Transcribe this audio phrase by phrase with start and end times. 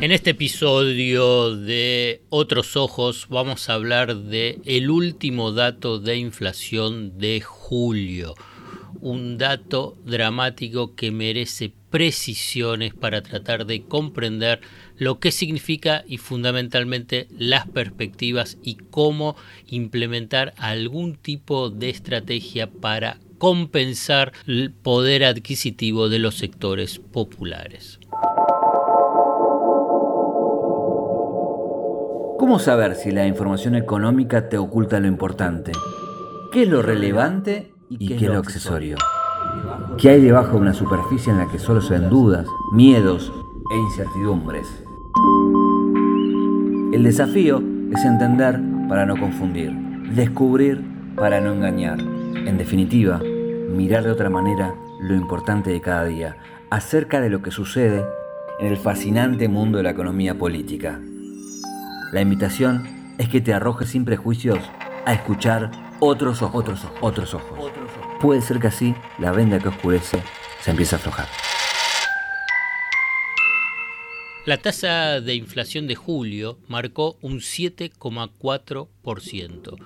[0.00, 7.18] En este episodio de Otros Ojos vamos a hablar de el último dato de inflación
[7.18, 8.34] de julio,
[9.02, 14.62] un dato dramático que merece precisiones para tratar de comprender
[14.96, 19.36] lo que significa y fundamentalmente las perspectivas y cómo
[19.66, 27.98] implementar algún tipo de estrategia para compensar el poder adquisitivo de los sectores populares.
[32.50, 35.70] ¿Cómo saber si la información económica te oculta lo importante?
[36.50, 38.96] ¿Qué es lo relevante y qué, es lo accesorio?
[39.96, 43.32] ¿Qué hay debajo de una superficie en la que solo se ven dudas, miedos
[43.72, 44.66] e incertidumbres?
[46.92, 49.70] El desafío es entender para no confundir,
[50.16, 50.82] descubrir
[51.14, 52.00] para no engañar.
[52.00, 53.20] En definitiva,
[53.76, 56.36] mirar de otra manera lo importante de cada día,
[56.68, 58.04] acerca de lo que sucede
[58.58, 61.00] en el fascinante mundo de la economía política.
[62.12, 64.58] La invitación es que te arrojes sin prejuicios
[65.06, 67.70] a escuchar otros ojos, otros ojos, otros ojos.
[68.20, 70.20] Puede ser que así la venda que oscurece
[70.60, 71.28] se empiece a aflojar.
[74.44, 79.76] La tasa de inflación de julio marcó un 7,4%.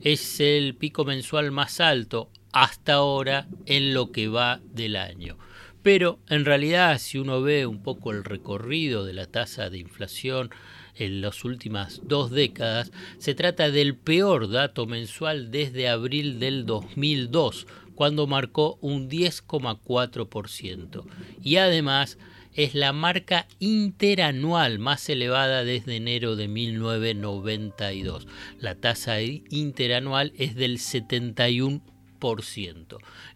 [0.00, 5.36] Es el pico mensual más alto hasta ahora en lo que va del año.
[5.84, 10.48] Pero en realidad si uno ve un poco el recorrido de la tasa de inflación
[10.96, 17.66] en las últimas dos décadas, se trata del peor dato mensual desde abril del 2002,
[17.94, 21.04] cuando marcó un 10,4%.
[21.42, 22.16] Y además
[22.54, 28.26] es la marca interanual más elevada desde enero de 1992.
[28.58, 31.93] La tasa interanual es del 71%.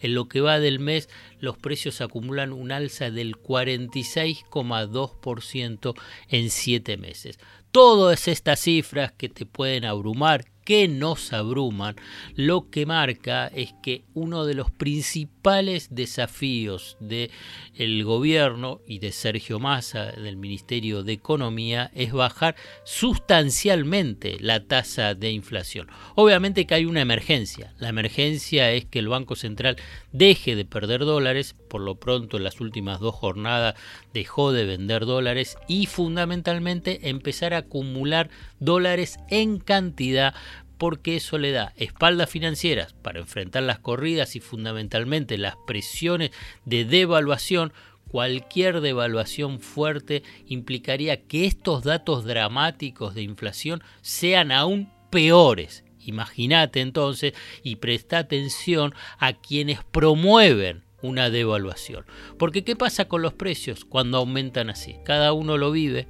[0.00, 1.08] En lo que va del mes,
[1.41, 5.95] los precios acumulan un alza del 46,2%
[6.28, 7.39] en 7 meses.
[7.70, 11.97] Todas estas cifras que te pueden abrumar, que nos abruman,
[12.34, 17.30] lo que marca es que uno de los principales desafíos del
[17.74, 25.14] el gobierno y de Sergio Massa, del Ministerio de Economía, es bajar sustancialmente la tasa
[25.14, 25.89] de inflación.
[26.17, 27.73] Obviamente que hay una emergencia.
[27.78, 29.77] La emergencia es que el Banco Central
[30.12, 33.74] deje de perder dólares, por lo pronto en las últimas dos jornadas
[34.12, 38.28] dejó de vender dólares y fundamentalmente empezar a acumular
[38.61, 40.34] dólares en cantidad
[40.78, 46.30] porque eso le da espaldas financieras para enfrentar las corridas y fundamentalmente las presiones
[46.64, 47.72] de devaluación.
[48.08, 55.84] Cualquier devaluación fuerte implicaría que estos datos dramáticos de inflación sean aún peores.
[56.00, 62.06] Imagínate entonces y presta atención a quienes promueven una devaluación.
[62.39, 64.96] Porque ¿qué pasa con los precios cuando aumentan así?
[65.05, 66.08] Cada uno lo vive,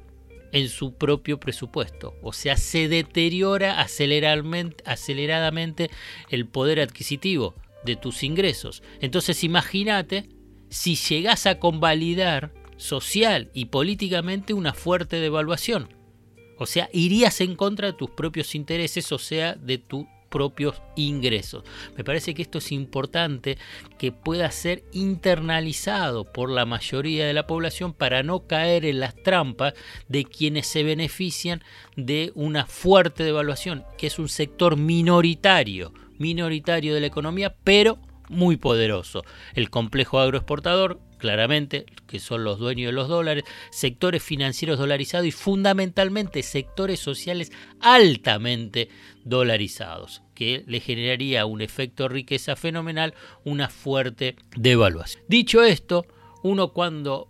[0.53, 2.15] en su propio presupuesto.
[2.23, 5.91] O sea, se deteriora aceleradamente
[6.31, 7.55] el poder adquisitivo
[7.85, 8.83] de tus ingresos.
[9.01, 10.29] Entonces imagínate
[10.69, 15.89] si llegas a convalidar social y políticamente una fuerte devaluación.
[16.59, 21.65] O sea, irías en contra de tus propios intereses, o sea, de tu propios ingresos.
[21.97, 23.59] Me parece que esto es importante
[23.99, 29.15] que pueda ser internalizado por la mayoría de la población para no caer en las
[29.15, 29.75] trampas
[30.09, 31.63] de quienes se benefician
[31.97, 38.57] de una fuerte devaluación, que es un sector minoritario, minoritario de la economía, pero muy
[38.57, 39.25] poderoso.
[39.55, 45.33] El complejo agroexportador, claramente, que son los dueños de los dólares, sectores financieros dolarizados y
[45.33, 48.89] fundamentalmente sectores sociales altamente
[49.25, 53.15] dolarizados, que le generaría un efecto riqueza fenomenal,
[53.45, 55.23] una fuerte devaluación.
[55.29, 56.07] Dicho esto,
[56.43, 57.29] uno cuando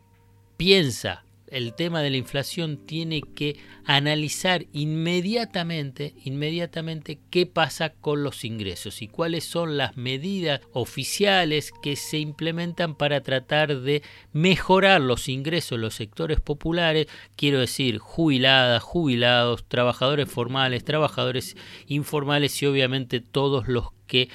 [0.56, 8.44] piensa el tema de la inflación tiene que analizar inmediatamente, inmediatamente qué pasa con los
[8.44, 15.28] ingresos y cuáles son las medidas oficiales que se implementan para tratar de mejorar los
[15.28, 17.06] ingresos de los sectores populares,
[17.36, 21.56] quiero decir jubiladas, jubilados, trabajadores formales, trabajadores
[21.86, 24.28] informales y obviamente todos los que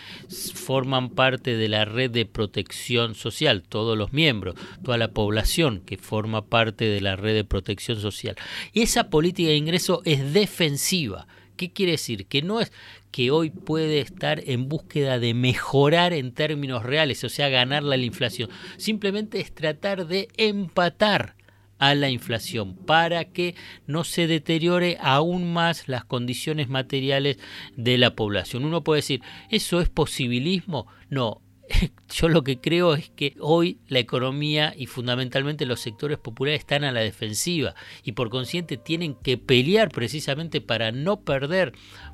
[0.54, 5.98] forman parte de la red de protección social, todos los miembros, toda la población que
[5.98, 8.38] forma parte de la red de protección social.
[8.72, 11.28] Y esa política de ingreso es defensiva.
[11.58, 12.26] ¿Qué quiere decir?
[12.26, 12.72] Que no es
[13.12, 17.98] que hoy puede estar en búsqueda de mejorar en términos reales, o sea, ganar la
[17.98, 18.50] inflación.
[18.78, 21.36] Simplemente es tratar de empatar
[21.84, 23.56] a la inflación para que
[23.88, 27.38] no se deteriore aún más las condiciones materiales
[27.76, 28.64] de la población.
[28.64, 30.88] Uno puede decir, ¿eso es posibilismo?
[31.10, 31.43] No,
[32.10, 36.84] yo lo que creo es que hoy la economía y fundamentalmente los sectores populares están
[36.84, 41.74] a la defensiva y por consiguiente tienen que pelear precisamente para no perder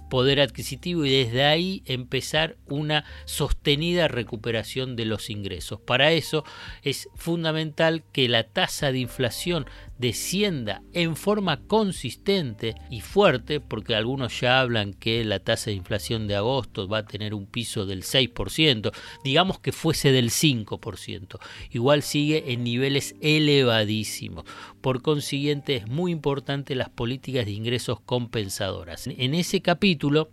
[0.09, 5.79] poder adquisitivo y desde ahí empezar una sostenida recuperación de los ingresos.
[5.79, 6.43] Para eso
[6.81, 9.65] es fundamental que la tasa de inflación
[9.97, 16.27] descienda en forma consistente y fuerte, porque algunos ya hablan que la tasa de inflación
[16.27, 18.91] de agosto va a tener un piso del 6%,
[19.23, 21.39] digamos que fuese del 5%,
[21.71, 24.45] igual sigue en niveles elevadísimos.
[24.81, 29.07] Por consiguiente es muy importante las políticas de ingresos compensadoras.
[29.07, 30.29] En ese capítulo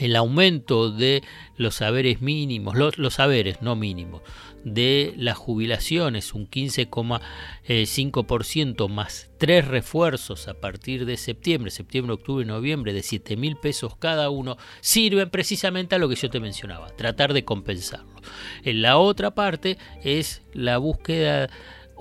[0.00, 1.22] el aumento de
[1.56, 4.22] los saberes mínimos, los, saberes no mínimos,
[4.64, 12.46] de las jubilaciones, un 15,5% más tres refuerzos a partir de septiembre, septiembre, octubre y
[12.46, 16.94] noviembre de 7 mil pesos cada uno, sirven precisamente a lo que yo te mencionaba,
[16.94, 18.20] tratar de compensarlo.
[18.64, 21.48] En la otra parte es la búsqueda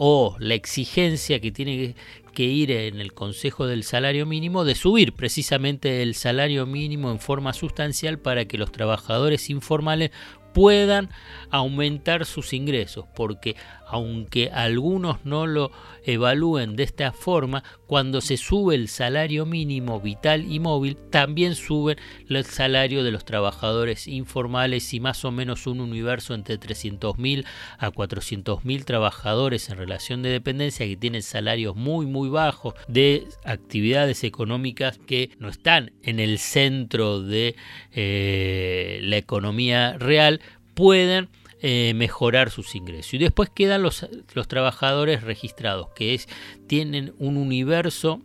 [0.01, 1.95] o la exigencia que tiene
[2.29, 7.19] que ir en el Consejo del Salario Mínimo de subir precisamente el salario mínimo en
[7.19, 10.11] forma sustancial para que los trabajadores informales
[10.53, 11.09] puedan
[11.51, 13.55] aumentar sus ingresos, porque
[13.89, 15.71] aunque algunos no lo
[16.03, 21.97] evalúen de esta forma, cuando se sube el salario mínimo vital y móvil, también sube
[22.27, 27.45] el salario de los trabajadores informales y más o menos un universo entre 300.000
[27.77, 34.23] a 400.000 trabajadores en relación de dependencia que tienen salarios muy muy bajos de actividades
[34.23, 37.55] económicas que no están en el centro de
[37.91, 40.41] eh, la economía real,
[40.73, 41.29] pueden
[41.61, 43.13] eh, mejorar sus ingresos.
[43.13, 46.27] Y después quedan los, los trabajadores registrados, que es,
[46.67, 48.21] tienen un universo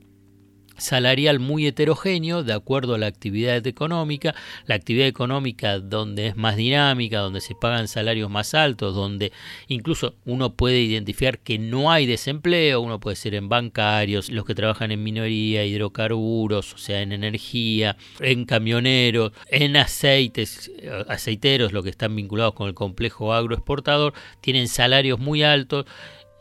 [0.76, 4.35] salarial muy heterogéneo de acuerdo a la actividad económica,
[4.67, 9.32] la actividad económica donde es más dinámica, donde se pagan salarios más altos, donde
[9.69, 14.55] incluso uno puede identificar que no hay desempleo, uno puede ser en bancarios, los que
[14.55, 20.71] trabajan en minoría, hidrocarburos, o sea, en energía, en camioneros, en aceites,
[21.09, 25.87] aceiteros, los que están vinculados con el complejo agroexportador, tienen salarios muy altos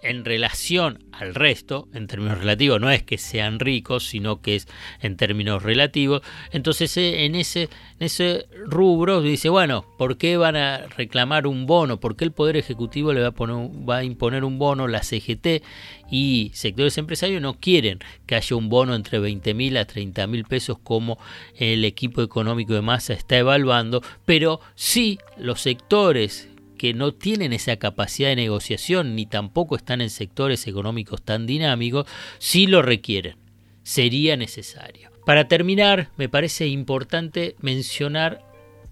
[0.03, 4.67] en relación al resto, en términos relativos, no es que sean ricos, sino que es
[5.01, 6.21] en términos relativos.
[6.51, 7.63] Entonces, eh, en ese,
[8.00, 12.00] en ese rubro dice, bueno, ¿por qué van a reclamar un bono?
[12.00, 13.55] ¿Por qué el Poder Ejecutivo le va a, poner,
[13.88, 14.88] va a imponer un bono?
[14.88, 15.63] La CGT
[16.11, 20.44] y sectores empresarios no quieren que haya un bono entre 20 mil a 30 mil
[20.45, 21.17] pesos como
[21.57, 27.77] el equipo económico de masa está evaluando, pero sí los sectores que no tienen esa
[27.77, 32.07] capacidad de negociación ni tampoco están en sectores económicos tan dinámicos,
[32.39, 33.37] sí lo requieren.
[33.83, 35.11] Sería necesario.
[35.25, 38.41] Para terminar, me parece importante mencionar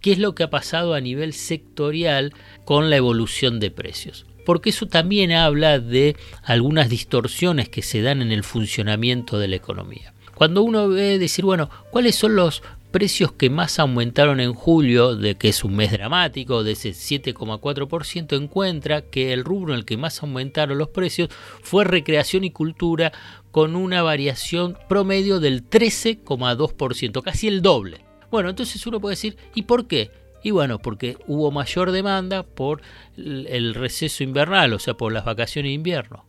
[0.01, 2.33] qué es lo que ha pasado a nivel sectorial
[2.65, 4.25] con la evolución de precios.
[4.45, 9.55] Porque eso también habla de algunas distorsiones que se dan en el funcionamiento de la
[9.57, 10.13] economía.
[10.33, 15.35] Cuando uno ve decir, bueno, ¿cuáles son los precios que más aumentaron en julio, de
[15.35, 19.97] que es un mes dramático, de ese 7,4%, encuentra que el rubro en el que
[19.97, 21.29] más aumentaron los precios
[21.63, 23.11] fue recreación y cultura
[23.51, 28.05] con una variación promedio del 13,2%, casi el doble.
[28.29, 30.11] Bueno, entonces uno puede decir, ¿y por qué?
[30.43, 32.81] Y bueno, porque hubo mayor demanda por
[33.15, 36.25] el receso invernal, o sea, por las vacaciones de invierno.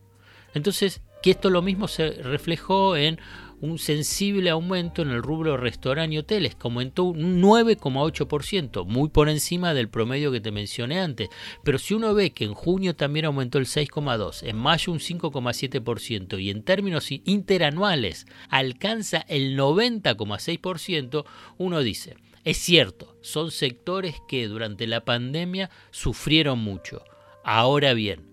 [0.54, 3.18] Entonces, que esto lo mismo se reflejó en
[3.62, 9.28] un sensible aumento en el rubro restaurante y hoteles, que aumentó un 9,8%, muy por
[9.28, 11.28] encima del promedio que te mencioné antes.
[11.62, 16.42] Pero si uno ve que en junio también aumentó el 6,2%, en mayo un 5,7%
[16.42, 21.24] y en términos interanuales alcanza el 90,6%,
[21.58, 27.04] uno dice, es cierto, son sectores que durante la pandemia sufrieron mucho.
[27.44, 28.31] Ahora bien,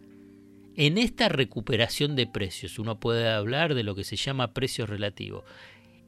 [0.80, 5.44] en esta recuperación de precios, uno puede hablar de lo que se llama precio relativo.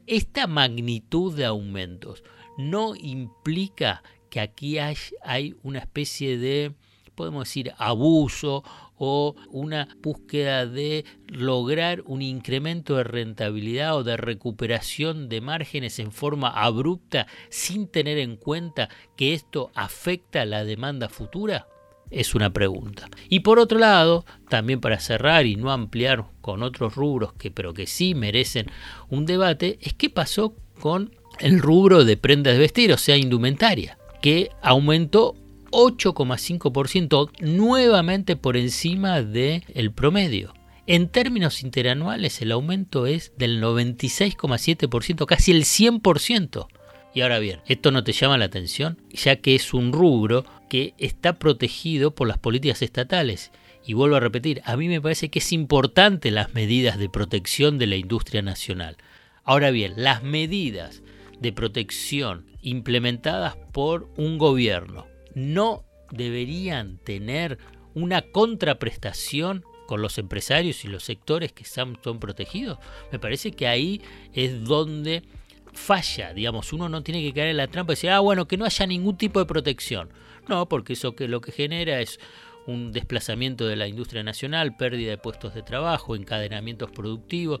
[0.06, 2.24] Esta magnitud de aumentos
[2.56, 6.72] no implica que aquí hay una especie de,
[7.14, 8.64] podemos decir, abuso
[8.96, 16.12] o una búsqueda de lograr un incremento de rentabilidad o de recuperación de márgenes en
[16.12, 18.88] forma abrupta sin tener en cuenta
[19.18, 21.68] que esto afecta la demanda futura?
[22.12, 23.08] Es una pregunta.
[23.28, 27.74] Y por otro lado, también para cerrar y no ampliar con otros rubros que pero
[27.74, 28.66] que sí merecen
[29.08, 33.98] un debate, es qué pasó con el rubro de prendas de vestir, o sea, indumentaria,
[34.20, 35.34] que aumentó
[35.70, 40.54] 8,5% nuevamente por encima del el promedio.
[40.86, 46.66] En términos interanuales el aumento es del 96,7%, casi el 100%.
[47.14, 48.98] Y ahora bien, ¿esto no te llama la atención?
[49.10, 53.52] Ya que es un rubro que está protegido por las políticas estatales.
[53.84, 57.76] Y vuelvo a repetir, a mí me parece que es importante las medidas de protección
[57.76, 58.96] de la industria nacional.
[59.44, 61.02] Ahora bien, las medidas
[61.38, 67.58] de protección implementadas por un gobierno no deberían tener
[67.92, 72.78] una contraprestación con los empresarios y los sectores que son, protegidos.
[73.10, 74.00] Me parece que ahí
[74.32, 75.22] es donde
[75.72, 78.56] falla, digamos, uno no tiene que caer en la trampa y decir, ah, bueno, que
[78.56, 80.10] no haya ningún tipo de protección.
[80.48, 82.18] No, porque eso que lo que genera es
[82.66, 87.60] un desplazamiento de la industria nacional, pérdida de puestos de trabajo, encadenamientos productivos,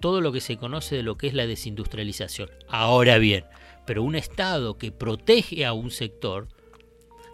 [0.00, 2.50] todo lo que se conoce de lo que es la desindustrialización.
[2.68, 3.44] Ahora bien,
[3.86, 6.48] pero un Estado que protege a un sector,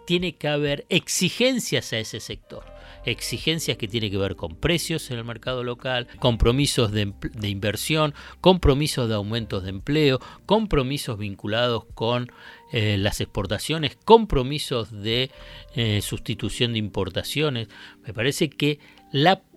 [0.07, 2.74] tiene que haber exigencias a ese sector
[3.05, 9.09] exigencias que tienen que ver con precios en el mercado local, compromisos de, inversión, compromisos
[9.09, 12.31] de aumentos de empleo, compromisos vinculados con
[12.73, 15.31] eh, las exportaciones, compromisos de
[15.75, 17.69] eh, sustitución de importaciones.
[18.07, 18.79] Me parece que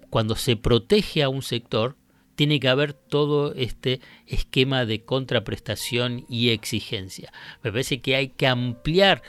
[0.09, 1.95] cuando se protege a un sector,
[2.37, 7.33] tiene que haber todo este esquema de contraprestación y exigencia.
[7.63, 9.23] Me parece que hay que ampliar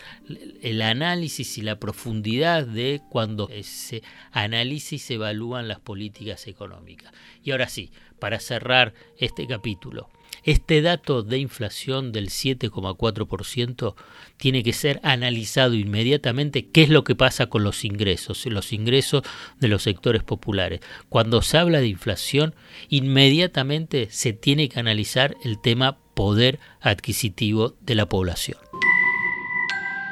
[0.61, 7.11] el análisis y la profundidad de cuando se analiza y se evalúan las políticas económicas.
[7.43, 10.11] Y ahora sí, para cerrar este capítulo,
[10.45, 13.95] este dato de inflación del 7,4%
[14.37, 19.23] tiene que ser analizado inmediatamente qué es lo que pasa con los ingresos, los ingresos
[19.59, 20.81] de los sectores populares.
[21.09, 22.55] Cuando se habla de inflación,
[22.89, 28.59] inmediatamente se tiene que analizar el tema poder adquisitivo de la población.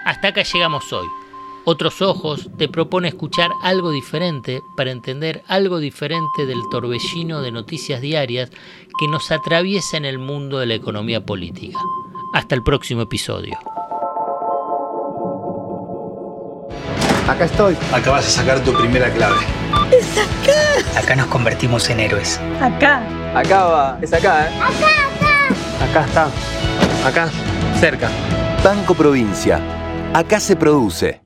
[0.05, 1.26] Hasta acá llegamos hoy.
[1.69, 8.01] Otros Ojos te propone escuchar algo diferente para entender algo diferente del torbellino de noticias
[8.01, 11.77] diarias que nos atraviesa en el mundo de la economía política.
[12.33, 13.59] Hasta el próximo episodio.
[17.27, 17.77] Acá estoy.
[17.93, 19.41] Acá vas a sacar tu primera clave.
[19.91, 21.01] ¡Es acá!
[21.01, 22.41] Acá nos convertimos en héroes.
[22.61, 23.03] Acá.
[23.35, 23.99] Acá va.
[24.01, 24.53] Es acá, ¿eh?
[24.61, 25.85] Acá, acá.
[25.85, 26.31] Acá está.
[27.09, 27.31] Acá.
[27.81, 28.09] Cerca.
[28.63, 29.61] Banco Provincia.
[30.15, 31.26] Acá se produce.